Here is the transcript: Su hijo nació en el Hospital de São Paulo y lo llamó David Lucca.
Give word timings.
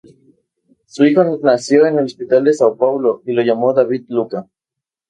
Su 0.87 1.05
hijo 1.05 1.23
nació 1.43 1.85
en 1.85 1.99
el 1.99 2.05
Hospital 2.05 2.43
de 2.45 2.53
São 2.53 2.75
Paulo 2.75 3.21
y 3.23 3.33
lo 3.33 3.43
llamó 3.43 3.71
David 3.71 4.05
Lucca. 4.07 4.47